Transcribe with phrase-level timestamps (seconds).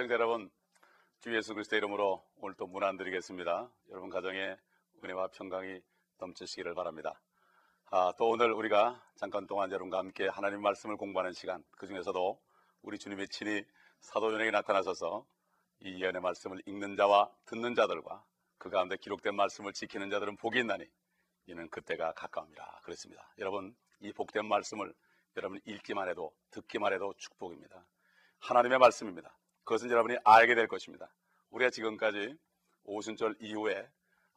[0.00, 0.50] 시청자 여러분,
[1.20, 3.70] 주 예수 그리스도 이름으로 오늘 또 문안 드리겠습니다.
[3.90, 4.56] 여러분 가정에
[5.04, 5.78] 은혜와 평강이
[6.16, 7.20] 넘치시기를 바랍니다.
[7.90, 12.40] 아, 또 오늘 우리가 잠깐 동안 여러분과 함께 하나님 말씀을 공부하는 시간, 그 중에서도
[12.80, 13.62] 우리 주님의 친히
[14.00, 15.26] 사도연에게 나타나셔서
[15.80, 18.24] 이 예언의 말씀을 읽는 자와 듣는 자들과
[18.56, 20.86] 그 가운데 기록된 말씀을 지키는 자들은 복이 있나니
[21.44, 22.80] 이는 그때가 가까웁니다.
[22.84, 23.30] 그렇습니다.
[23.36, 24.94] 여러분, 이 복된 말씀을
[25.36, 27.84] 여러분 읽기만 해도 듣기만 해도 축복입니다.
[28.38, 29.36] 하나님의 말씀입니다.
[29.64, 31.12] 그것은 여러분이 알게 될 것입니다.
[31.50, 32.36] 우리가 지금까지
[32.84, 33.88] 오순절 이후에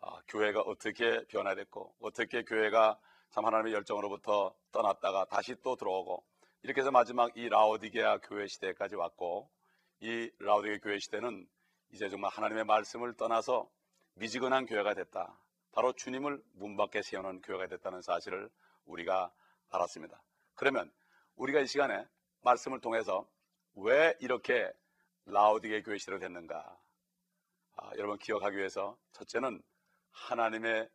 [0.01, 6.23] 아, 교회가 어떻게 변화됐고 어떻게 교회가 참 하나님의 열정으로부터 떠났다가 다시 또 들어오고
[6.63, 9.49] 이렇게 해서 마지막 이 라오디게아 교회 시대까지 왔고
[10.01, 11.47] 이 라오디게아 교회 시대는
[11.91, 13.69] 이제 정말 하나님의 말씀을 떠나서
[14.15, 15.39] 미지근한 교회가 됐다.
[15.71, 18.49] 바로 주님을 문 밖에 세우는 교회가 됐다는 사실을
[18.85, 19.31] 우리가
[19.69, 20.21] 알았습니다.
[20.55, 20.91] 그러면
[21.35, 22.05] 우리가 이 시간에
[22.41, 23.27] 말씀을 통해서
[23.75, 24.71] 왜 이렇게
[25.25, 26.77] 라오디게 교회 시대로 됐는가?
[27.77, 29.61] 아, 여러분 기억하기 위해서 첫째는
[30.11, 30.89] 하나님의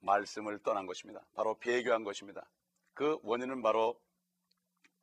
[0.00, 1.24] 말씀을 떠난 것입니다.
[1.34, 2.48] 바로 배교한 것입니다.
[2.92, 4.00] 그 원인은 바로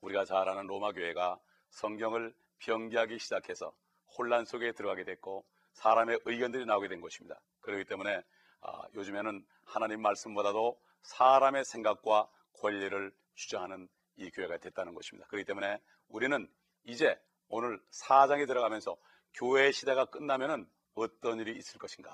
[0.02, 1.40] 우리가 잘 아는 로마 교회가
[1.70, 3.76] 성경을 변기하기 시작해서
[4.18, 7.40] 혼란 속에 들어가게 됐고 사람의 의견들이 나오게 된 것입니다.
[7.62, 8.24] 그렇기 때문에
[8.62, 15.28] 아, 요즘에는 하나님 말씀보다도 사람의 생각과 권리를 주장하는 이 교회가 됐다는 것입니다.
[15.28, 16.48] 그렇기 때문에 우리는
[16.84, 18.98] 이제 오늘 사장에 들어가면서
[19.34, 22.12] 교회 시대가 끝나면은 어떤 일이 있을 것인가?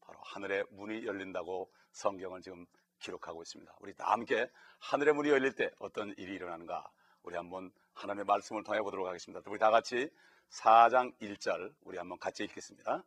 [0.00, 2.66] 바로 하늘의 문이 열린다고 성경을 지금
[2.98, 3.74] 기록하고 있습니다.
[3.80, 6.90] 우리 다 함께 하늘의 문이 열릴 때 어떤 일이 일어나는가?
[7.22, 9.42] 우리 한번 하나님의 말씀을 통해 보도록 하겠습니다.
[9.50, 10.10] 우리 다 같이
[10.50, 13.04] 4장 1절 우리 한번 같이 읽겠습니다.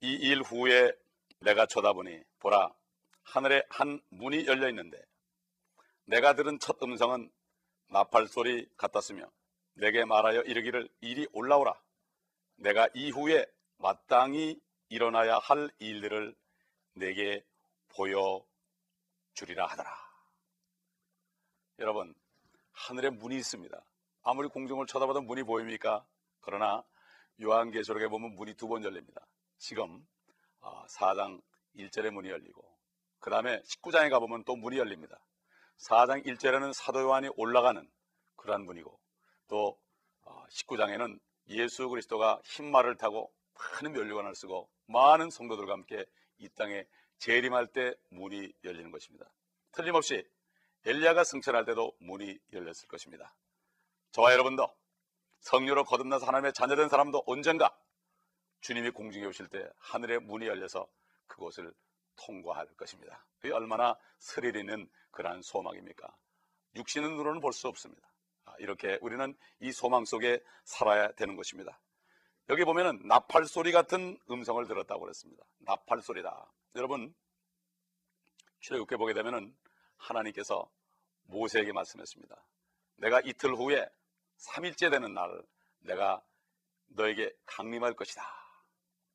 [0.00, 0.92] 이 일 후에
[1.40, 2.72] 내가 쳐다보니 보라
[3.22, 5.00] 하늘에 한 문이 열려 있는데
[6.04, 7.30] 내가 들은 첫 음성은
[7.88, 9.30] 나팔 소리 같았으며
[9.74, 11.80] 내게 말하여 이르기를 이리 올라오라.
[12.56, 13.46] 내가 이후에
[13.78, 16.34] 마땅히 일어나야 할 일들을
[16.94, 17.44] 내게
[17.88, 19.90] 보여주리라 하더라.
[21.78, 22.14] 여러분,
[22.72, 23.84] 하늘에 문이 있습니다.
[24.22, 26.04] 아무리 공중을 쳐다봐도 문이 보입니까?
[26.40, 26.84] 그러나
[27.40, 29.26] 요한계시록에 보면 문이 두 번 열립니다.
[29.58, 30.06] 지금
[30.60, 31.40] 4장 아,
[31.76, 32.62] 1절에 문이 열리고
[33.18, 35.18] 그 다음에 19장에 가보면 또 문이 열립니다.
[35.82, 37.88] 4장 1절에는 사도 요한이 올라가는
[38.36, 38.98] 그러한 문이고
[39.48, 39.78] 또
[40.24, 46.04] 19장에는 어, 예수 그리스도가 흰말을 타고 많은 면류관을 쓰고 많은 성도들과 함께
[46.38, 46.84] 이 땅에
[47.18, 49.30] 재림할 때 문이 열리는 것입니다.
[49.72, 50.24] 틀림없이
[50.84, 53.34] 엘리야가 승천할 때도 문이 열렸을 것입니다.
[54.12, 54.68] 저와 여러분도
[55.40, 57.76] 성녀로 거듭나서 하나님의 자녀된 사람도 언젠가
[58.60, 60.86] 주님이 공중에 오실 때 하늘의 문이 열려서
[61.26, 61.72] 그곳을
[62.16, 63.24] 통과할 것입니다.
[63.38, 66.14] 그게 얼마나 스릴 있는 그러한 소망입니까?
[66.76, 68.08] 육신의 눈으로는 볼 수 없습니다.
[68.44, 71.78] 아, 이렇게 우리는 이 소망 속에 살아야 되는 것입니다.
[72.48, 75.44] 여기 보면은 나팔 소리 같은 음성을 들었다고 그랬습니다.
[75.58, 76.50] 나팔 소리다.
[76.76, 77.14] 여러분
[78.60, 79.54] 출애굽해 보게 되면은
[79.96, 80.68] 하나님께서
[81.24, 82.44] 모세에게 말씀했습니다.
[82.96, 83.88] 내가 이틀 후에
[84.38, 85.42] 3일째 되는 날
[85.80, 86.22] 내가
[86.88, 88.22] 너에게 강림할 것이다.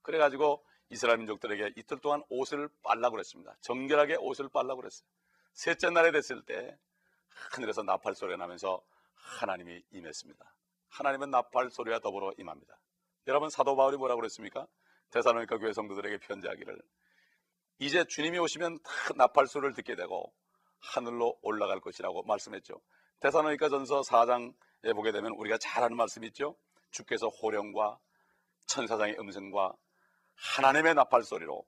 [0.01, 3.55] 그래가지고 이스라엘 민족들에게 이틀 동안 옷을 빨라고 그랬습니다.
[3.61, 5.07] 정결하게 옷을 빨라고 그랬어요.
[5.53, 6.77] 셋째 날에 됐을 때
[7.51, 8.81] 하늘에서 나팔 소리가 나면서
[9.15, 10.53] 하나님이 임했습니다.
[10.89, 12.79] 하나님은 나팔 소리와 더불어 임합니다.
[13.27, 14.67] 여러분 사도 바울이 뭐라고 그랬습니까?
[15.11, 16.81] 대사로니까 교회 성도들에게 편지하기를
[17.79, 20.33] 이제 주님이 오시면 다 나팔 소리를 듣게 되고
[20.79, 22.81] 하늘로 올라갈 것이라고 말씀했죠.
[23.19, 26.55] 대사로니까 전서 4장에 보게 되면 우리가 잘 아는 말씀 있죠.
[26.91, 27.99] 주께서 호령과
[28.67, 29.75] 천사장의 음성과
[30.37, 31.65] 하나님의 나팔 소리로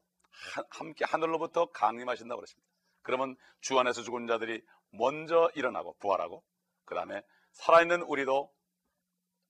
[0.70, 2.70] 함께 하늘로부터 강림하신다고 그랬습니다.
[3.02, 6.44] 그러면 주 안에서 죽은 자들이 먼저 일어나고 부활하고
[6.86, 7.22] 그 다음에
[7.52, 8.54] 살아있는 우리도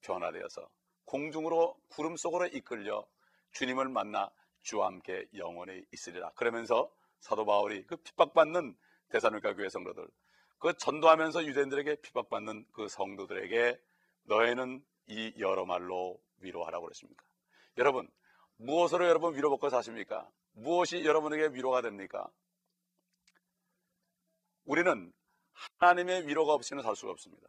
[0.01, 0.69] 변화되어서
[1.05, 3.05] 공중으로 구름 속으로 이끌려
[3.51, 4.29] 주님을 만나
[4.61, 6.31] 주와 함께 영원히 있으리라.
[6.31, 8.77] 그러면서 사도 바울이 그 핍박받는
[9.09, 10.07] 대사로니가 교회 성도들
[10.59, 13.81] 그 전도하면서 유대인들에게 핍박받는 그 성도들에게
[14.23, 17.25] 너희는 이 여러 말로 위로하라고 그랬습니까?
[17.77, 18.09] 여러분
[18.59, 20.29] 무엇으로 여러분 위로받고 사십니까?
[20.51, 22.29] 무엇이 여러분에게 위로가 됩니까?
[24.65, 25.13] 우리는
[25.79, 27.47] 하나님의 위로가 없이는 살 수가 없습니다.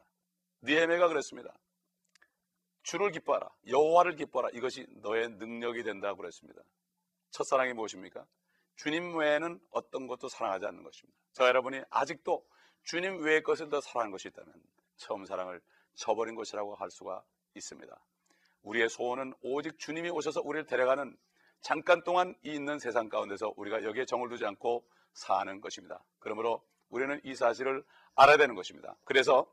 [0.62, 1.52] 니에메가 그랬습니다.
[2.82, 3.48] 주를 기뻐하라.
[3.66, 4.50] 여호와를 기뻐하라.
[4.54, 6.62] 이것이 너의 능력이 된다고 그랬습니다.
[7.30, 8.24] 첫사랑이 무엇입니까?
[8.76, 11.18] 주님 외에는 어떤 것도 사랑하지 않는 것입니다.
[11.32, 12.46] 저 여러분이 아직도
[12.84, 14.54] 주님 외의 것을 더 사랑하는 것이 있다면
[14.96, 15.60] 처음 사랑을
[15.94, 17.22] 저버린 것이라고 할 수가
[17.54, 18.00] 있습니다.
[18.62, 21.16] 우리의 소원은 오직 주님이 오셔서 우리를 데려가는
[21.60, 26.02] 잠깐 동안 이 있는 세상 가운데서 우리가 여기에 정을 두지 않고 사는 것입니다.
[26.18, 27.84] 그러므로 우리는 이 사실을
[28.14, 28.96] 알아야 되는 것입니다.
[29.04, 29.46] 그래서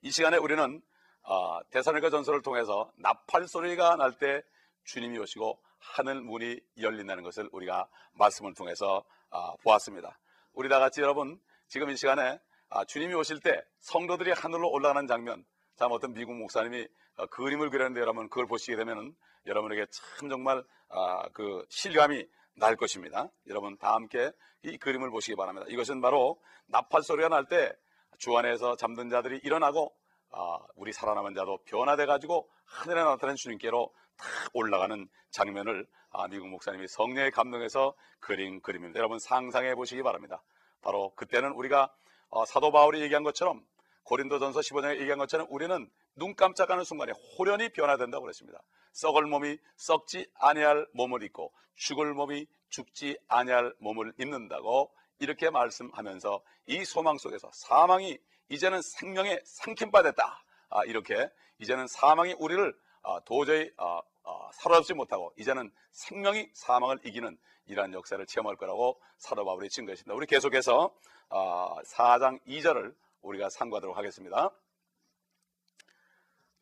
[0.00, 0.80] 이 시간에 우리는
[1.24, 4.42] 어, 대사님과 전설을 통해서 나팔 소리가 날 때
[4.84, 10.18] 주님이 오시고 하늘 문이 열린다는 것을 우리가 말씀을 통해서 어, 보았습니다.
[10.52, 12.38] 우리 다 같이 여러분 지금 이 시간에
[12.68, 15.44] 아, 주님이 오실 때 성도들이 하늘로 올라가는 장면
[15.76, 16.86] 참 어떤 미국 목사님이
[17.16, 19.14] 어, 그림을 그렸는데 여러분 그걸 보시게 되면은
[19.46, 23.28] 여러분에게 참 정말 아, 그 실감이 날 것입니다.
[23.48, 24.30] 여러분 다 함께
[24.62, 25.66] 이 그림을 보시기 바랍니다.
[25.70, 27.72] 이것은 바로 나팔 소리가 날 때
[28.18, 29.92] 주 안에서 잠든 자들이 일어나고
[30.30, 36.86] 아, 우리 살아남은 자도 변화돼 가지고 하늘에 나타난 주님께로 탁 올라가는 장면을 아, 미국 목사님이
[36.86, 38.98] 성령의 감동에서 그린 그림입니다.
[38.98, 40.40] 여러분 상상해 보시기 바랍니다.
[40.82, 41.92] 바로 그때는 우리가
[42.28, 43.64] 어, 사도 바울이 얘기한 것처럼
[44.04, 48.60] 고린도전서 15장에 얘기한 것처럼 우리는 눈 깜짝하는 순간에 호련히 변화된다고 그랬습니다.
[48.92, 56.84] 썩을 몸이 썩지 아니할 몸을 입고 죽을 몸이 죽지 아니할 몸을 입는다고 이렇게 말씀하면서 이
[56.84, 58.18] 소망 속에서 사망이
[58.48, 60.44] 이제는 생명의 삼킨 바 됐다.
[60.68, 61.28] 아, 이렇게
[61.58, 68.24] 이제는 사망이 우리를 아, 도저히 아, 아, 사로잡지 못하고 이제는 생명이 사망을 이기는 이러한 역사를
[68.24, 70.14] 체험할 거라고 사도 바울이 증거했습니다.
[70.14, 70.94] 우리 계속해서
[71.28, 74.50] 아, 4장 2절을 우리가 상고하도록 하겠습니다.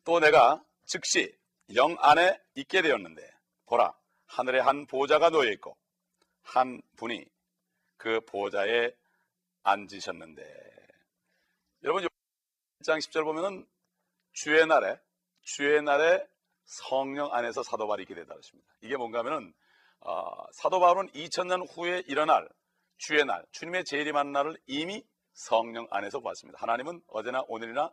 [0.03, 1.35] 또 내가 즉시
[1.75, 3.29] 영 안에 있게 되었는데
[3.65, 5.77] 보라 하늘에 한 보좌가 놓여 있고
[6.41, 7.25] 한 분이
[7.97, 8.91] 그 보좌에
[9.63, 10.43] 앉으셨는데
[11.83, 12.07] 여러분
[12.81, 13.67] 1장 10절 보면은
[14.33, 14.99] 주의 날에
[15.43, 16.25] 주의 날에
[16.63, 18.73] 성령 안에서 사도 바울이 되다 그랬습니다.
[18.81, 19.53] 이게 뭔가 하면은
[19.99, 22.47] 어, 사도 바울은 2000년 후에 일어날
[22.97, 25.03] 주의 날, 주님의 재림하는 날을 이미
[25.41, 26.59] 성령 안에서 보았습니다.
[26.61, 27.91] 하나님은 어제나 오늘이나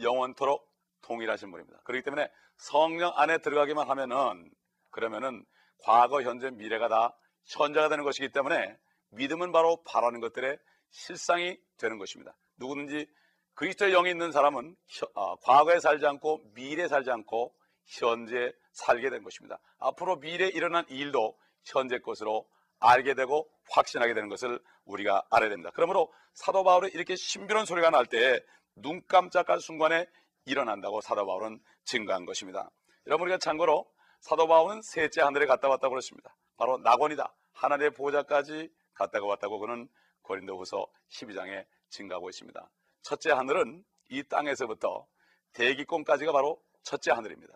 [0.00, 0.72] 영원토록
[1.02, 1.80] 동일하신 분입니다.
[1.82, 4.48] 그렇기 때문에 성령 안에 들어가기만 하면은
[4.90, 5.44] 그러면은
[5.82, 7.16] 과거, 현재, 미래가 다
[7.46, 8.78] 현재가 되는 것이기 때문에
[9.10, 10.58] 믿음은 바로 바라는 것들의
[10.90, 12.36] 실상이 되는 것입니다.
[12.56, 13.06] 누구든지
[13.54, 14.76] 그리스도의 영이 있는 사람은
[15.14, 17.52] 어, 과거에 살지 않고 미래에 살지 않고
[17.98, 19.58] 현재 살게 된 것입니다.
[19.78, 22.48] 앞으로 미래에 일어난 일도 현재 것으로
[22.80, 25.70] 알게 되고 확신하게 되는 것을 우리가 알아야 됩니다.
[25.74, 28.40] 그러므로 사도 바울이 이렇게 신비로운 소리가 날 때
[28.78, 30.06] 눈 깜짝할 순간에
[30.44, 32.70] 일어난다고 사도 바울은 증거한 것입니다.
[33.06, 33.90] 여러분 우리가 참고로
[34.20, 36.36] 사도 바울은 셋째 하늘에 갔다 왔다고 그랬습니다.
[36.58, 37.34] 바로 낙원이다.
[37.54, 39.88] 하나님의 보좌까지 갔다가 왔다고 그는
[40.22, 42.70] 고린도후서 12장에 증가하고 있습니다.
[43.00, 45.06] 첫째 하늘은 이 땅에서부터
[45.54, 47.54] 대기권까지가 바로 첫째 하늘입니다.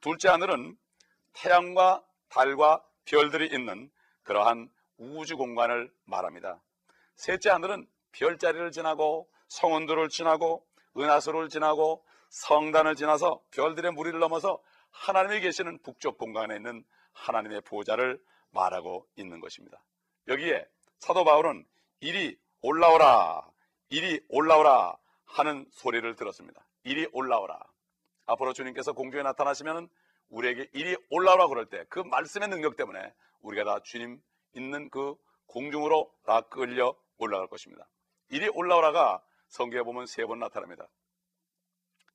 [0.00, 0.78] 둘째 하늘은
[1.34, 3.90] 태양과 달과 별들이 있는
[4.24, 6.60] 그러한 우주 공간을 말합니다.
[7.16, 10.66] 셋째 하늘은 별자리를 지나고 성운들을 지나고
[10.96, 14.60] 은하수를 지나고 성단을 지나서 별들의 무리를 넘어서
[14.90, 19.82] 하나님이 계시는 북쪽 공간에 있는 하나님의 보좌를 말하고 있는 것입니다.
[20.28, 20.66] 여기에
[20.98, 21.66] 사도 바울은
[22.00, 23.42] 이리 올라오라,
[23.90, 26.64] 이리 올라오라 하는 소리를 들었습니다.
[26.84, 27.60] 이리 올라오라.
[28.26, 29.88] 앞으로 주님께서 공중에 나타나시면
[30.28, 34.20] 우리에게 이리 올라오라 그럴 때 그 말씀의 능력 때문에 우리가 다 주님
[34.54, 35.14] 있는 그
[35.46, 37.86] 공중으로 다 끌려 올라갈 것입니다.
[38.30, 40.88] 이리 올라오라가 성경에 보면 세 번 나타납니다.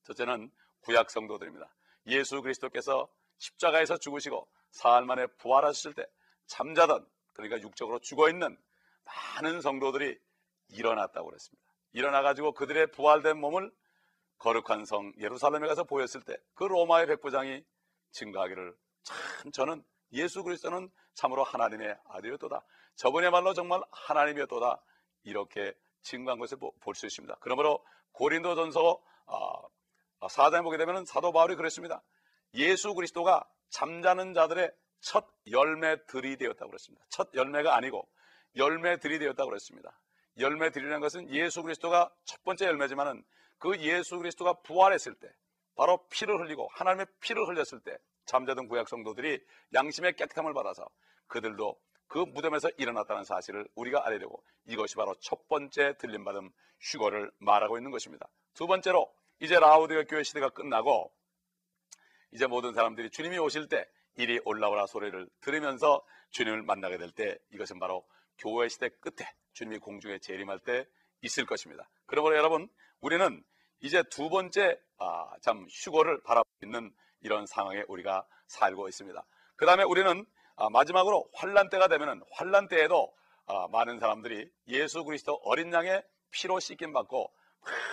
[0.03, 0.51] 첫째는
[0.81, 1.73] 구약 성도들입니다.
[2.07, 6.05] 예수 그리스도께서 십자가에서 죽으시고 사흘 만에 부활하셨을 때
[6.47, 8.57] 잠자던 그러니까 육적으로 죽어 있는
[9.05, 10.19] 많은 성도들이
[10.69, 11.63] 일어났다고 그랬습니다.
[11.93, 13.71] 일어나 가지고 그들의 부활된 몸을
[14.37, 17.63] 거룩한 성 예루살렘에 가서 보였을 때 그 로마의 백부장이
[18.11, 22.65] 증거하기를 참 저는 예수 그리스도는 참으로 하나님의 아들이었도다.
[22.95, 24.81] 저번에 말로 정말 하나님이었도다.
[25.23, 27.37] 이렇게 증거한 것을 볼 수 있습니다.
[27.41, 29.01] 그러므로 고린도전서
[30.19, 32.01] 4장에 아, 아, 보게 되면 사도 바울이 그랬습니다.
[32.55, 37.05] 예수 그리스도가 잠자는 자들의 첫 열매들이 되었다고 그랬습니다.
[37.09, 38.07] 첫 열매가 아니고
[38.55, 39.97] 열매들이 되었다고 그랬습니다.
[40.37, 43.23] 열매들이라는 것은 예수 그리스도가 첫 번째 열매지만은
[43.57, 45.29] 그 예수 그리스도가 부활했을 때
[45.75, 49.39] 바로 피를 흘리고 하나님의 피를 흘렸을 때 잠자던 구약 성도들이
[49.73, 50.87] 양심의 깨끗함을 받아서
[51.27, 57.77] 그들도 그 무덤에서 일어났다는 사실을 우리가 알아야 되고 이것이 바로 첫 번째 들림받음 휴거를 말하고
[57.77, 58.27] 있는 것입니다.
[58.53, 61.13] 두 번째로 이제 라우디가 교회 시대가 끝나고
[62.31, 67.79] 이제 모든 사람들이 주님이 오실 때 이리 올라오라 소리를 들으면서 주님을 만나게 될 때 이것은
[67.79, 68.05] 바로
[68.37, 70.85] 교회 시대 끝에 주님이 공중에 재림할 때
[71.21, 71.89] 있을 것입니다.
[72.05, 72.67] 그러므로 여러분
[73.01, 73.43] 우리는
[73.81, 79.25] 이제 두 번째 아, 참 휴거를 바라보고 있는 이런 상황에 우리가 살고 있습니다.
[79.55, 80.25] 그 다음에 우리는
[80.55, 83.13] 아, 마지막으로 환란 때가 되면은 환란 때에도
[83.45, 87.33] 아, 많은 사람들이 예수 그리스도 어린 양의 피로 씻김 받고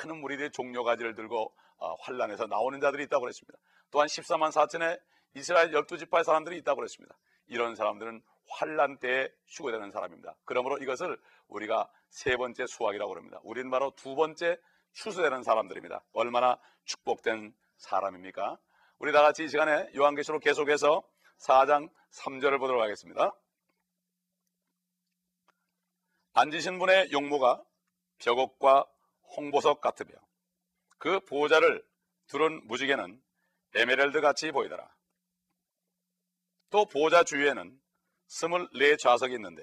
[0.04, 3.58] 많은 무리들이 종료가지를 들고 아, 환란에서 나오는 자들이 있다고 그랬습니다.
[3.90, 5.00] 또한 14만 4천의
[5.34, 7.16] 이스라엘 12지파의 사람들이 있다고 그랬습니다.
[7.46, 10.36] 이런 사람들은 환란 때에 휴거되는 사람입니다.
[10.44, 13.40] 그러므로 이것을 우리가 세 번째 수확이라고 합니다.
[13.42, 14.58] 우리는 바로 두 번째
[14.96, 16.02] 추수되는 사람들입니다.
[16.12, 18.58] 얼마나 축복된 사람입니까?
[18.98, 21.02] 우리 다 같이 이 시간에 요한계시록 계속해서
[21.38, 23.32] 4장 3절을 보도록 하겠습니다.
[26.32, 27.62] 앉으신 분의 용모가
[28.18, 28.86] 벽옥과
[29.36, 30.12] 홍보석 같으며
[30.98, 31.86] 그 보호자를
[32.26, 33.22] 두른 무지개는
[33.74, 34.88] 에메랄드 같이 보이더라.
[36.70, 37.78] 또 보호자 주위에는
[38.28, 39.62] 스물네 좌석이 있는데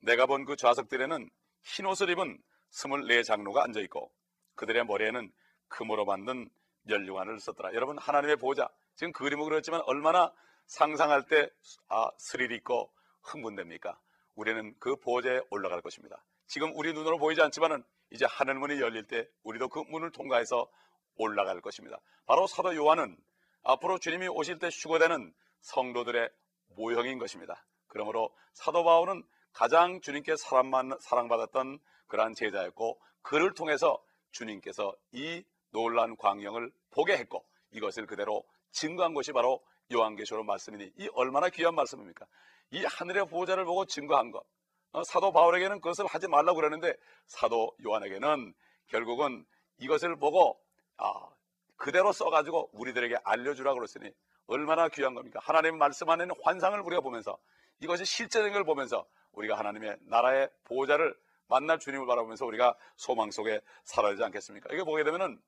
[0.00, 1.30] 내가 본 그 좌석들에는
[1.62, 4.12] 흰 옷을 입은 스물네 장로가 앉아 있고
[4.56, 5.32] 그들의 머리에는
[5.68, 6.48] 금으로 만든
[6.88, 7.74] 연류관을 썼더라.
[7.74, 10.32] 여러분 하나님의 보호자 지금 그림을 그렸지만 얼마나
[10.66, 11.50] 상상할 때
[11.88, 13.98] 아, 스릴 있고 흥분됩니까?
[14.34, 16.22] 우리는 그 보호자에 올라갈 것입니다.
[16.46, 20.68] 지금 우리 눈으로 보이지 않지만은 이제 하늘 문이 열릴 때 우리도 그 문을 통과해서
[21.16, 21.98] 올라갈 것입니다.
[22.26, 23.16] 바로 사도 요한은
[23.62, 26.30] 앞으로 주님이 오실 때 휴거되는 성도들의
[26.76, 27.64] 모형인 것입니다.
[27.88, 34.00] 그러므로 사도 바울은 가장 주님께 사랑받았던 그러한 제자였고 그를 통해서
[34.36, 39.62] 주님께서 이 놀란 광경을 보게 했고 이것을 그대로 증거한 것이 바로
[39.92, 42.26] 요한계시록 말씀이니 이 얼마나 귀한 말씀입니까?
[42.72, 44.44] 이 하늘의 보호자를 보고 증거한 것.
[44.92, 46.94] 어, 사도 바울에게는 그것을 하지 말라고 그러는데
[47.26, 48.54] 사도 요한에게는
[48.88, 49.44] 결국은
[49.78, 50.58] 이것을 보고
[50.96, 51.28] 아,
[51.76, 54.10] 그대로 써가지고 우리들에게 알려주라고 그랬으니
[54.46, 55.40] 얼마나 귀한 겁니까?
[55.42, 57.36] 하나님 말씀 안에는 환상을 우리가 보면서
[57.80, 61.14] 이것이 실제적인 걸 보면서 우리가 하나님의 나라의 보호자를
[61.48, 64.68] 만날 주님을 바라보면서 우리가 소망 속에 살아야 되지 않겠습니까?
[64.72, 65.40] 이게 보게 되면은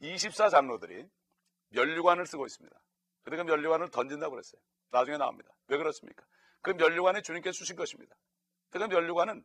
[0.00, 1.08] 24 장로들이
[1.70, 2.78] 면류관을 쓰고 있습니다.
[3.22, 4.60] 근데 그 면류관을 던진다고 그랬어요.
[4.90, 5.50] 나중에 나옵니다.
[5.68, 6.24] 왜 그렇습니까?
[6.62, 8.16] 그 면류관이 주님께 주신 것입니다.
[8.70, 9.44] 그 면류관은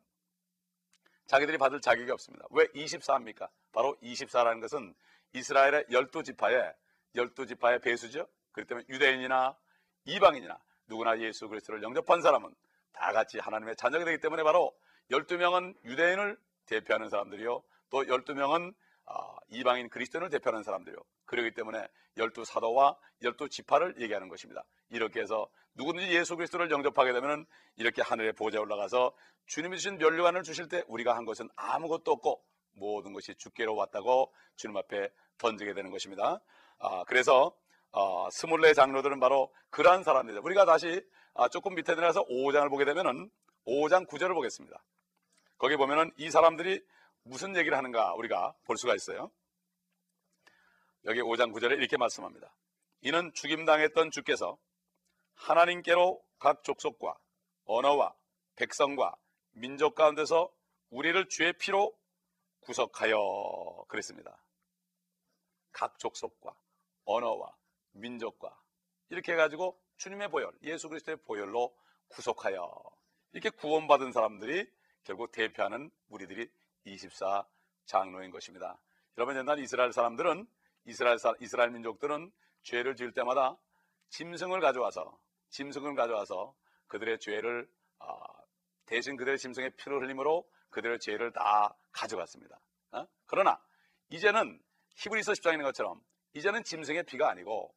[1.27, 2.45] 자기들이 받을 자격이 없습니다.
[2.51, 3.49] 왜 24입니까?
[3.71, 4.93] 바로 24라는 것은
[5.33, 6.75] 이스라엘의 12지파의
[7.15, 8.27] 12지파의 배수죠.
[8.51, 9.57] 그렇기 때문에 유대인이나
[10.05, 12.53] 이방인이나 누구나 예수 그리스도를 영접한 사람은
[12.91, 14.75] 다 같이 하나님의 자녀가 되기 때문에 바로
[15.11, 17.63] 12명은 유대인을 대표하는 사람들이요.
[17.89, 18.73] 또 12명은
[19.05, 20.97] 아, 이방인 그리스도인을 대표하는 사람들이요.
[21.25, 24.63] 그렇기 때문에 열두 사도와 열두 지파를 얘기하는 것입니다.
[24.89, 27.45] 이렇게 해서 누구든지 예수 그리스도를 영접하게 되면
[27.75, 29.13] 이렇게 하늘의 보좌에 올라가서
[29.47, 32.43] 주님이 주신 면류관을 주실 때 우리가 한 것은 아무것도 없고
[32.73, 36.39] 모든 것이 주께로 왔다고 주님 앞에 던지게 되는 것입니다.
[36.79, 37.55] 아, 그래서
[37.91, 40.41] 어, 스물네 장로들은 바로 그러한 사람들이다.
[40.43, 43.29] 우리가 다시 아, 조금 밑에 내려서 5장을 보게 되면은
[43.65, 44.83] 5장 9절을 보겠습니다.
[45.57, 46.83] 거기 보면은 이 사람들이
[47.23, 49.31] 무슨 얘기를 하는가 우리가 볼 수가 있어요.
[51.05, 52.53] 여기 5장 9절에 이렇게 말씀합니다.
[53.01, 54.57] 이는 죽임당했던 주께서
[55.35, 57.17] 하나님께로 각 족속과
[57.65, 58.13] 언어와
[58.55, 59.15] 백성과
[59.51, 60.51] 민족 가운데서
[60.89, 61.95] 우리를 주의 피로
[62.61, 64.41] 구속하여 그랬습니다.
[65.71, 66.55] 각 족속과
[67.05, 67.55] 언어와
[67.91, 68.57] 민족과
[69.09, 71.75] 이렇게 해가지고 주님의 보혈, 예수 그리스도의 보혈로
[72.09, 72.93] 구속하여
[73.33, 74.71] 이렇게 구원받은 사람들이
[75.03, 76.49] 결국 대표하는 무리들이
[76.85, 77.45] 24
[77.85, 78.77] 장로인 것입니다.
[79.17, 80.47] 여러분 옛날 이스라엘 사람들은
[80.85, 83.57] 이스라엘 사, 이스라엘 민족들은 죄를 지을 때마다
[84.09, 85.17] 짐승을 가져와서
[85.49, 86.55] 짐승을 가져와서
[86.87, 87.67] 그들의 죄를
[87.99, 88.15] 어,
[88.85, 92.59] 대신 그들의 짐승의 피를 흘림으로 그들의 죄를 다 가져갔습니다.
[92.91, 93.07] 어?
[93.25, 93.59] 그러나
[94.09, 94.61] 이제는
[94.95, 96.01] 히브리서 10장에 있는 것처럼
[96.33, 97.73] 이제는 짐승의 피가 아니고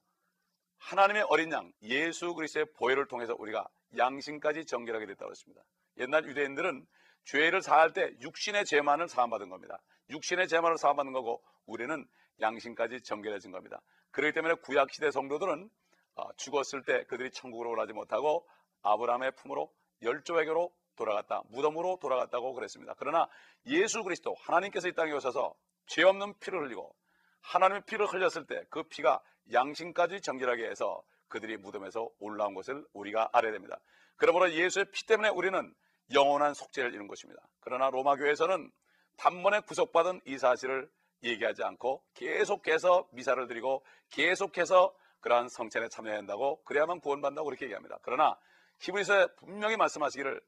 [0.79, 3.67] 하나님의 어린 양 예수 그리스도의 보혈을 통해서 우리가
[3.97, 5.63] 양심까지 정결하게 됐다고 했습니다.
[5.99, 6.87] 옛날 유대인들은
[7.25, 9.83] 죄를 사할 때 육신의 죄만을 사함받은 겁니다.
[10.11, 12.07] 육신의 죄만을 사함받는 거고 우리는
[12.41, 13.81] 양심까지 정결해진 겁니다.
[14.13, 15.69] 그렇기 때문에 구약시대 성도들은
[16.17, 18.47] 어, 죽었을 때 그들이 천국으로 올라지 못하고
[18.83, 19.73] 아브라함의 품으로
[20.03, 21.43] 열조에게로 돌아갔다.
[21.51, 22.95] 무덤으로 돌아갔다고 그랬습니다.
[22.99, 23.29] 그러나
[23.67, 25.55] 예수 그리스도 하나님께서 이 땅에 오셔서
[25.87, 26.95] 죄 없는 피를 흘리고
[27.43, 29.21] 하나님의 피를 흘렸을 때 그 피가
[29.53, 33.79] 양심까지 정결하게 해서 그들이 무덤에서 올라온 것을 우리가 알아야 됩니다.
[34.17, 35.75] 그러므로 예수의 피 때문에 우리는
[36.15, 37.43] 영원한 속죄를 이룬 것입니다.
[37.61, 38.71] 그러나 로마 교회에서는
[39.17, 40.89] 단번에 구속받은 이 사실을
[41.23, 47.99] 얘기하지 않고 계속해서 미사를 드리고 계속해서 그러한 성찬에 참여해야 한다고 그래야만 구원받는다고 그렇게 얘기합니다.
[48.03, 48.39] 그러나
[48.81, 50.41] 히브리서에 분명히 말씀하시기를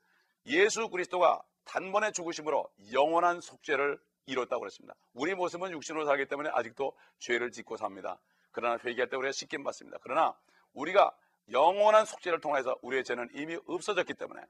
[0.47, 4.95] 예수 그리스도가 단번에 죽으심으로 영원한 속죄를 이뤘다고 그랬습니다.
[5.15, 8.21] 우리 모습은 육신으로 살기 때문에 아직도 죄를 짓고 삽니다.
[8.53, 9.99] 그러나 회개할 때 우리가 씻김 받습니다.
[10.03, 10.37] 그러나
[10.73, 11.15] 우리가
[11.51, 14.43] 영원한 속죄를 통해서 우리의 죄는 이미 없어졌기 때문에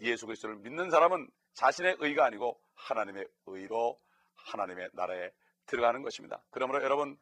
[0.00, 4.00] 예수 그리스도를 믿는 사람은 자신의 의가 아니고 하나님의 의로
[4.34, 5.30] 하나님의 나라에
[5.66, 6.42] 들어가는 것입니다.
[6.50, 7.18] 그러므로 여러분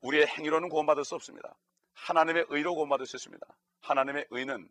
[0.00, 1.56] 우리의 행위로는 구원받을 수 없습니다.
[1.94, 3.46] 하나님의 의로 구원받을 수 있습니다.
[3.80, 4.68] 하나님의 의는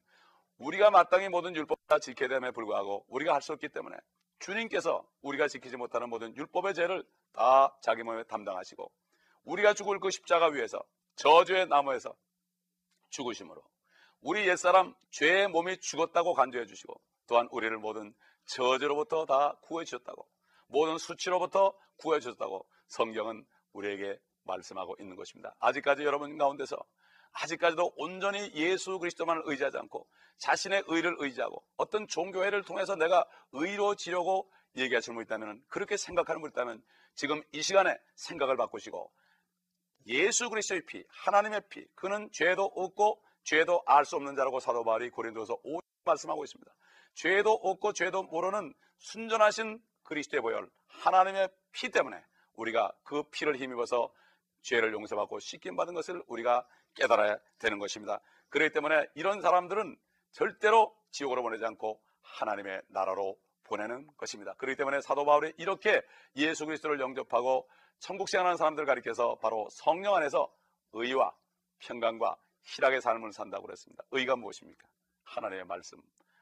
[0.57, 3.95] 우리가 마땅히 모든 율법을 다 지켜야 됨에 불구하고 우리가 할 수 없기 때문에
[4.39, 8.91] 주님께서 우리가 지키지 못하는 모든 율법의 죄를 다 자기 몸에 담당하시고
[9.45, 10.79] 우리가 죽을 그 십자가 위에서
[11.15, 12.13] 저주의 나무에서
[13.09, 13.61] 죽으심으로
[14.21, 18.13] 우리 옛사람 죄의 몸이 죽었다고 간주해 주시고 또한 우리를 모든
[18.45, 20.27] 저주로부터 다 구해 주셨다고
[20.67, 25.55] 모든 수치로부터 구해 주셨다고 성경은 우리에게 말씀하고 있는 것입니다.
[25.59, 26.77] 아직까지 여러분 가운데서
[27.33, 35.15] 아직까지도 온전히 예수 그리스도만을 의지하지 않고 자신의 의를 의지하고 어떤 종교회를 통해서 내가 의로지려고 얘기하시는
[35.15, 36.83] 분 있다면 그렇게 생각하는 분 있다면
[37.15, 39.11] 지금 이 시간에 생각을 바꾸시고
[40.07, 45.09] 예수 그리스도의 피, 하나님의 피, 그는 죄도 없고 죄도 알 수 없는 자라고 사도 바울이
[45.09, 46.71] 고린도서 5 말씀하고 있습니다.
[47.15, 52.21] 죄도 없고 죄도 모르는 순전하신 그리스도의 보혈, 하나님의 피 때문에
[52.53, 54.11] 우리가 그 피를 힘입어서
[54.61, 58.19] 죄를 용서받고 씻김 받은 것을 우리가 깨달아야 되는 것입니다.
[58.49, 59.97] 그렇기 때문에 이런 사람들은
[60.31, 64.53] 절대로 지옥으로 보내지 않고 하나님의 나라로 보내는 것입니다.
[64.55, 66.01] 그렇기 때문에 사도 바울이 이렇게
[66.35, 70.51] 예수 그리스도를 영접하고 천국 생활하는 사람들을 가리켜서 바로 성령 안에서
[70.93, 71.35] 의와
[71.79, 74.03] 평강과 희락의 삶을 산다고 그랬습니다.
[74.11, 74.87] 의가 무엇입니까?
[75.23, 75.99] 하나님의 말씀,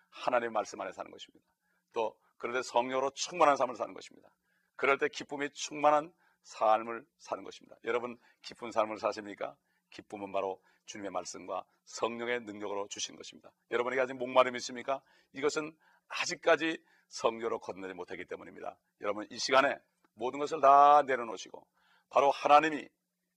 [0.09, 1.45] 하나님의 말씀 안에 사는 것입니다.
[1.93, 4.29] 또 그런데 성령으로 충만한 삶을 사는 것입니다.
[4.75, 7.75] 그럴 때 기쁨이 충만한 삶을 사는 것입니다.
[7.85, 9.55] 여러분 기쁜 삶을 사십니까?
[9.91, 13.51] 기쁨은 바로 주님의 말씀과 성령의 능력으로 주신 것입니다.
[13.71, 15.01] 여러분에게 아직 목마름이 있습니까?
[15.33, 15.75] 이것은
[16.07, 18.77] 아직까지 성령으로 건너지 못하기 때문입니다.
[19.01, 19.77] 여러분 이 시간에
[20.15, 21.65] 모든 것을 다 내려놓으시고
[22.09, 22.87] 바로 하나님이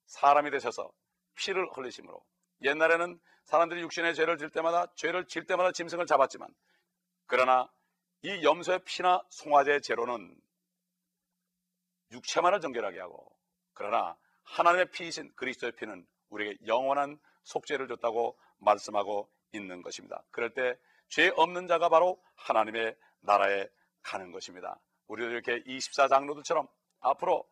[0.06, 0.90] 사람이 되셔서
[1.34, 2.20] 피를 흘리심으로
[2.62, 6.48] 옛날에는 사람들이 육신의 죄를 질 때마다 죄를 질 때마다 짐승을 잡았지만
[7.26, 7.70] 그러나
[8.22, 10.34] 이 염소의 피나 송아지의 죄로는
[12.10, 13.30] 육체만을 정결하게 하고
[13.74, 20.24] 그러나 하나님의 피이신 그리스도의 피는 우리에게 영원한 속죄를 줬다고 말씀하고 있는 것입니다.
[20.30, 20.76] 그럴 때
[21.08, 23.66] 죄 없는 자가 바로 하나님의 나라에
[24.02, 24.78] 가는 것입니다.
[25.08, 26.68] 우리도 이렇게 24장로들처럼
[27.00, 27.46] 앞으로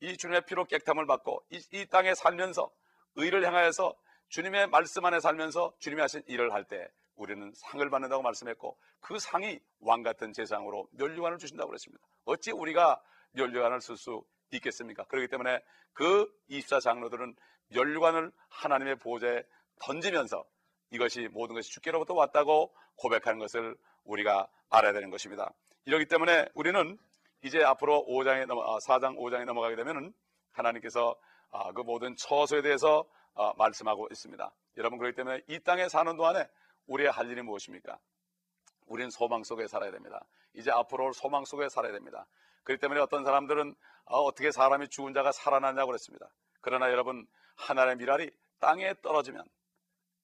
[0.00, 2.70] 이 주님의 피로 깨끗함을 받고 이, 이 땅에 살면서
[3.14, 3.94] 의를 향하여서
[4.28, 9.60] 주님의 말씀 안에 살면서 주님이 하신 일을 할 때 우리는 상을 받는다고 말씀했고 그 상이
[9.80, 12.02] 왕 같은 재상으로 멸류관을 주신다고 그랬습니다.
[12.24, 13.00] 어찌 우리가
[13.32, 15.04] 멸류관을 쓸 수 있겠습니까?
[15.04, 15.60] 그렇기 때문에
[15.92, 17.36] 그 24장로들은
[17.68, 19.42] 멸류관을 하나님의 보좌에
[19.80, 20.44] 던지면서
[20.90, 25.52] 이것이 모든 것이 주께로부터 왔다고 고백하는 것을 우리가 알아야 되는 것입니다.
[25.84, 26.96] 이러기 때문에 우리는
[27.42, 30.12] 이제 앞으로 5장에 넘어 4장 아, 5장에 넘어가게 되면은
[30.52, 31.16] 하나님께서
[31.50, 34.54] 아, 그 모든 처소에 대해서 아, 말씀하고 있습니다.
[34.76, 36.48] 여러분 그렇기 때문에 이 땅에 사는 동안에
[36.86, 37.98] 우리의 할 일이 무엇입니까?
[38.86, 40.24] 우리는 소망 속에 살아야 됩니다.
[40.54, 42.26] 이제 앞으로 소망 속에 살아야 됩니다.
[42.62, 46.30] 그렇기 때문에 어떤 사람들은 어떻게 사람이 죽은 자가 살아나냐고 그랬습니다.
[46.60, 49.44] 그러나 여러분 하나님의 미랄이 땅에 떨어지면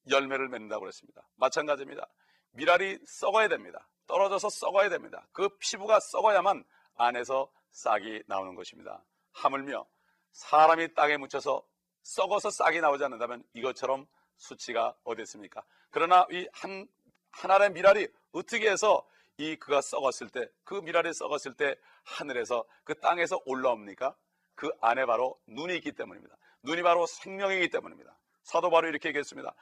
[0.09, 1.27] 열매를 맺는다고 그랬습니다.
[1.35, 2.07] 마찬가지입니다.
[2.51, 3.87] 미랄이 썩어야 됩니다.
[4.07, 5.27] 떨어져서 썩어야 됩니다.
[5.31, 6.63] 그 피부가 썩어야만
[6.95, 9.03] 안에서 싹이 나오는 것입니다.
[9.33, 9.85] 하물며
[10.31, 11.63] 사람이 땅에 묻혀서
[12.01, 14.07] 썩어서 싹이 나오지 않는다면 이것처럼
[14.37, 15.63] 수치가 어디 있습니까?
[15.91, 16.87] 그러나 이 한
[17.31, 19.07] 하나의 미랄이 어떻게 해서
[19.37, 24.15] 이 그가 썩었을 때, 그 미랄이 썩었을 때 하늘에서 그 땅에서 올라옵니까?
[24.55, 26.35] 그 안에 바로 눈이 있기 때문입니다.
[26.63, 28.17] 눈이 바로 생명이기 때문입니다.
[28.43, 29.53] 사도 바로 이렇게 얘기했습니다.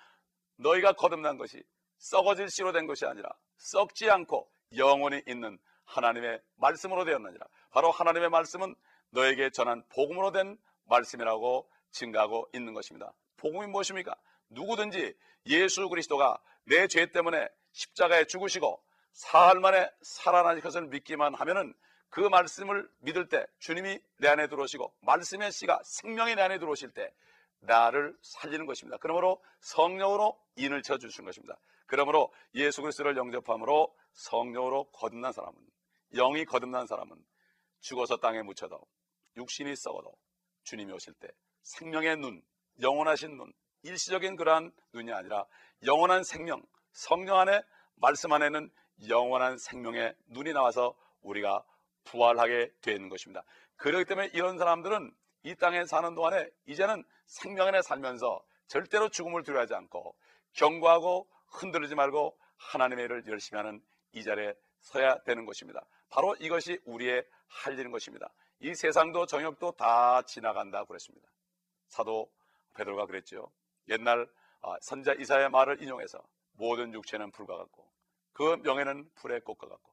[0.56, 1.62] 너희가 거듭난 것이
[1.98, 7.46] 썩어질 씨로 된 것이 아니라 썩지 않고 영원히 있는 하나님의 말씀으로 되었느니라.
[7.72, 8.76] 바로 하나님의 말씀은
[9.12, 13.14] 너에게 전한 복음으로 된 말씀이라고 증가하고 있는 것입니다.
[13.38, 14.16] 복음이 무엇입니까?
[14.50, 15.16] 누구든지
[15.48, 18.82] 예수 그리스도가 내 죄 때문에 십자가에 죽으시고
[19.14, 21.74] 사흘 만에 살아나실 것을 믿기만 하면은
[22.10, 27.12] 그 말씀을 믿을 때 주님이 내 안에 들어오시고 말씀의 씨가 생명이 내 안에 들어오실 때
[27.60, 28.98] 나를 살리는 것입니다.
[29.00, 31.58] 그러므로 성령으로 인을 쳐 주신 것입니다.
[31.88, 35.58] 그러므로 예수 그리스도를 영접함으로 성령으로 거듭난 사람은
[36.14, 37.18] 영이 거듭난 사람은
[37.80, 38.80] 죽어서 땅에 묻혀도
[39.38, 40.14] 육신이 썩어도
[40.64, 41.30] 주님이 오실 때
[41.64, 42.42] 생명의 눈,
[42.82, 45.46] 영원하신 눈, 일시적인 그러한 눈이 아니라
[45.86, 47.62] 영원한 생명, 성령 안에
[47.96, 48.70] 말씀 안에는
[49.08, 51.64] 영원한 생명의 눈이 나와서 우리가
[52.06, 53.44] 부활하게 되는 것입니다.
[53.76, 59.74] 그렇기 때문에 이런 사람들은 이 땅에 사는 동안에 이제는 생명 안에 살면서 절대로 죽음을 두려워하지
[59.76, 60.16] 않고
[60.54, 63.82] 경고하고 흔들리지 말고 하나님의 일을 열심히 하는
[64.14, 65.86] 이 자리에 서야 되는 것입니다.
[66.10, 68.32] 바로 이것이 우리의 할 일인 것입니다.
[68.60, 71.30] 이 세상도 정욕도 다 지나간다 그랬습니다.
[71.88, 72.30] 사도
[72.74, 73.52] 베드로가 그랬죠.
[73.90, 74.28] 옛날
[74.62, 76.20] 아, 선자 이사의 말을 인용해서
[76.54, 77.88] 모든 육체는 불과 같고
[78.34, 79.92] 그 명예는 불의 꽃과 같고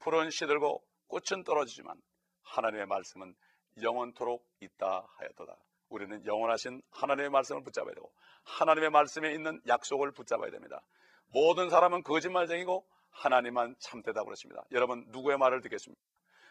[0.00, 2.00] 풀은 시들고 꽃은 떨어지지만
[2.42, 3.34] 하나님의 말씀은
[3.80, 5.56] 영원토록 있다 하였도다.
[5.88, 8.12] 우리는 영원하신 하나님의 말씀을 붙잡아야 되고
[8.44, 10.82] 하나님의 말씀에 있는 약속을 붙잡아야 됩니다.
[11.28, 14.64] 모든 사람은 거짓말쟁이고 하나님만 참되다 그랬습니다.
[14.72, 16.00] 여러분 누구의 말을 듣겠습니까?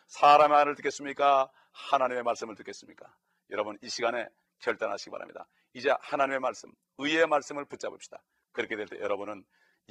[0.08, 1.50] 사람의 말을 듣겠습니까?
[1.72, 3.14] 하나님의 말씀을 듣겠습니까?
[3.50, 4.28] 여러분 이 시간에
[4.60, 5.48] 결단하시기 바랍니다.
[5.74, 8.22] 이제 하나님의 말씀, 의의 말씀을 붙잡읍시다.
[8.52, 9.44] 그렇게 될 때 여러분은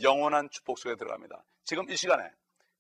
[0.03, 1.43] 영원한 축복 속에 들어갑니다.
[1.65, 2.31] 지금 이 시간에,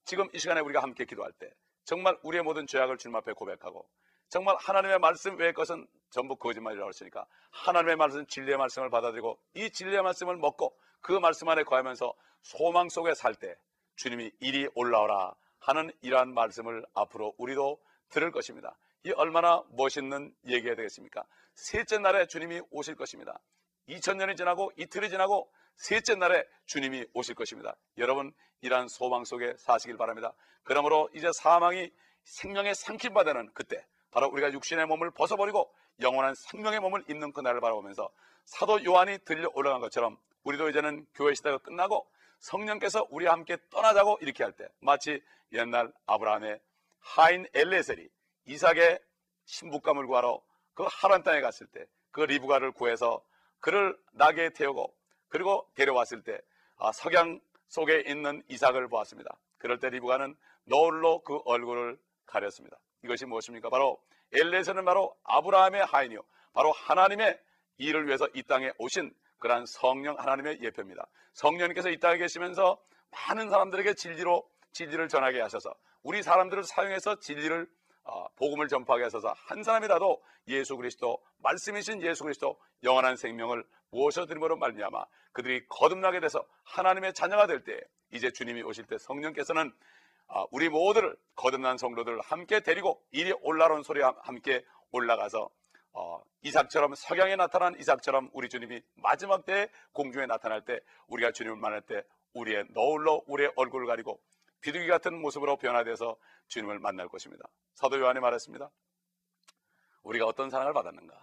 [0.04, 1.50] 지금 이 시간에 우리가 함께 기도할 때
[1.84, 3.88] 정말 우리의 모든 죄악을 주님 앞에 고백하고
[4.30, 10.02] 정말 하나님의 말씀 외의 것은 전부 거짓말이라고 했으니까 하나님의 말씀 진리의 말씀을 받아들이고 이 진리의
[10.02, 13.56] 말씀을 먹고 그 말씀 안에 거하면서 소망 속에 살 때
[13.96, 18.76] 주님이 이리 올라오라 하는 이러한 말씀을 앞으로 우리도 들을 것입니다.
[19.04, 21.24] 이 얼마나 멋있는 얘기가 되겠습니까?
[21.54, 23.38] 셋째 날에 주님이 오실 것입니다.
[23.88, 27.74] 2000년이 지나고 이틀이 지나고 셋째 날에 주님이 오실 것입니다.
[27.98, 30.32] 여러분 이러한 소망 속에 사시길 바랍니다.
[30.62, 31.90] 그러므로 이제 사망이
[32.24, 38.10] 생명의 상킴받는 그때 바로 우리가 육신의 몸을 벗어버리고 영원한 생명의 몸을 입는 그날을 바라보면서
[38.44, 42.06] 사도 요한이 들려 올라간 것처럼 우리도 이제는 교회 시대가 끝나고
[42.38, 46.60] 성령께서 우리와 함께 떠나자고 이렇게 할 때 마치 옛날 아브라함의
[47.00, 48.08] 하인 엘레셀이
[48.46, 49.00] 이삭의
[49.44, 50.42] 신부감을 구하러
[50.74, 53.24] 그 하란 땅에 갔을 때 그 리브가를 구해서
[53.60, 54.94] 그를 나귀에 태우고
[55.28, 56.40] 그리고 데려왔을 때
[56.76, 59.38] 아, 석양 속에 있는 이삭을 보았습니다.
[59.58, 62.78] 그럴 때 리브가는 노을로 그 얼굴을 가렸습니다.
[63.04, 63.70] 이것이 무엇입니까?
[63.70, 64.00] 바로
[64.32, 66.20] 엘레스는 바로 아브라함의 하인이요.
[66.52, 67.38] 바로 하나님의
[67.78, 71.06] 일을 위해서 이 땅에 오신 그러한 성령 하나님의 예표입니다.
[71.32, 72.78] 성령님께서 이 땅에 계시면서
[73.10, 77.66] 많은 사람들에게 진리로 진리를 전하게 하셔서 우리 사람들을 사용해서 진리를
[78.04, 85.04] 어, 복음을 전파하게 하셔서 한 사람이라도 예수 그리스도 말씀이신 예수 그리스도 영원한 생명을 모셔드림으로 말미암아
[85.32, 87.78] 그들이 거듭나게 돼서 하나님의 자녀가 될 때
[88.12, 89.72] 이제 주님이 오실 때 성령께서는 아,
[90.50, 95.50] 우리 모두를 거듭난 성도들을 함께 데리고 이리 올라온 소리와 함께 올라가서
[95.92, 101.82] 어, 이삭처럼 석양에 나타난 이삭처럼 우리 주님이 마지막 때 공중에 나타날 때 우리가 주님을 만날
[101.82, 104.20] 때 우리의 너울로 우리의 얼굴을 가리고
[104.60, 106.16] 비둘기 같은 모습으로 변화돼서
[106.48, 107.44] 주님을 만날 것입니다.
[107.74, 108.70] 사도 요한이 말했습니다.
[110.02, 111.14] 우리가 어떤 사랑을 받았는가?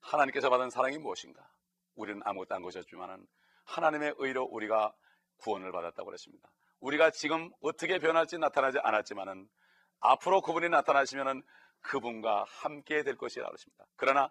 [0.00, 1.48] 하나님께서 받은 사랑이 무엇인가?
[1.94, 3.26] 우리는 아무것도 안 것이었지만은
[3.64, 4.94] 하나님의 의로 우리가
[5.38, 6.50] 구원을 받았다고 그랬습니다.
[6.80, 9.48] 우리가 지금 어떻게 변할지 나타나지 않았지만은
[10.00, 11.42] 앞으로 그분이 나타나시면은
[11.80, 13.84] 그분과 함께 될 것이라고 했습니다.
[13.96, 14.30] 그러나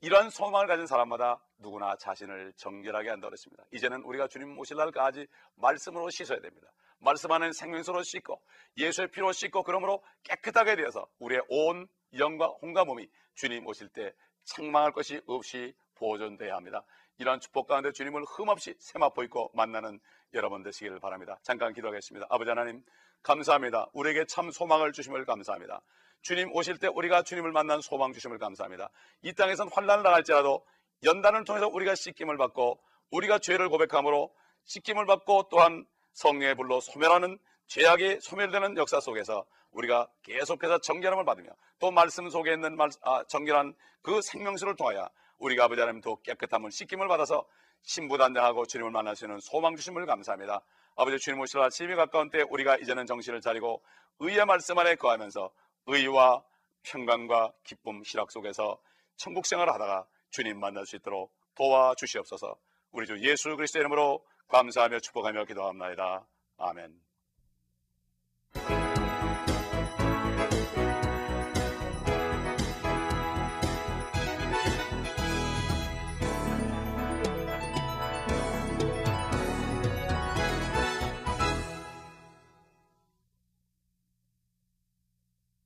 [0.00, 3.64] 이러한 소망을 가진 사람마다 누구나 자신을 정결하게 한다고 했습니다.
[3.72, 6.68] 이제는 우리가 주님 오실 날까지 말씀으로 씻어야 됩니다.
[7.00, 8.40] 말씀 안에 생명수로 씻고
[8.76, 14.12] 예수의 피로 씻고 그러므로 깨끗하게 되어서 우리의 온 영과 혼과 몸이 주님 오실 때
[14.44, 16.84] 책망할 것이 없이 보존돼야 합니다.
[17.18, 19.98] 이러한 축복 가운데 주님을 흠없이 세마포 입고 만나는
[20.34, 21.38] 여러분 되시기를 바랍니다.
[21.42, 22.26] 잠깐 기도하겠습니다.
[22.30, 22.82] 아버지 하나님
[23.22, 23.88] 감사합니다.
[23.92, 25.80] 우리에게 참 소망을 주심을 감사합니다.
[26.22, 28.90] 주님 오실 때 우리가 주님을 만난 소망 주심을 감사합니다.
[29.22, 30.64] 이 땅에선 환란을 당할지라도
[31.04, 34.32] 연단을 통해서 우리가 씻김을 받고 우리가 죄를 고백함으로
[34.64, 41.50] 씻김을 받고 또한 성령의 불로 소멸하는 죄악이 소멸되는 역사 속에서 우리가 계속해서 정결함을 받으며
[41.80, 46.70] 또 말씀 속에 있는 말, 아, 정결한 그 생명수를 통하여 우리가 아버지 하나님 더 깨끗함을
[46.70, 47.46] 씻김을 받아서
[47.82, 50.62] 신부단장하고 주님을 있는 소망 주심을 감사합니다.
[50.96, 53.82] 아버지 주님 오실 아침이 가까운 때 우리가 이제는 정신을 차리고
[54.18, 55.50] 의의 말씀 안에 거하면서
[55.86, 56.42] 의와
[56.82, 58.80] 평강과 기쁨, 희락 속에서
[59.16, 62.56] 천국 생활을 하다가 주님 만날 수 있도록 도와주시옵소서.
[62.92, 66.26] 우리 주 예수 그리스도 이름으로 감사하며 축복하며 기도합니다.
[66.56, 67.07] 아멘.